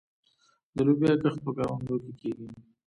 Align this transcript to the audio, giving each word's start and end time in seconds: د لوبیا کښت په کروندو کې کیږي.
د 0.75 0.77
لوبیا 0.87 1.13
کښت 1.21 1.39
په 1.45 1.51
کروندو 1.57 1.95
کې 2.03 2.11
کیږي. 2.19 2.47